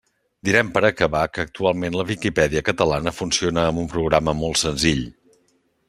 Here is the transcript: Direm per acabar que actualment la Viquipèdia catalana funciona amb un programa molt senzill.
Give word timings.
Direm 0.47 0.69
per 0.77 0.81
acabar 0.87 1.21
que 1.33 1.43
actualment 1.49 1.97
la 1.99 2.05
Viquipèdia 2.13 2.65
catalana 2.71 3.13
funciona 3.21 3.67
amb 3.69 3.83
un 3.85 3.89
programa 3.95 4.37
molt 4.43 4.63
senzill. 4.67 5.07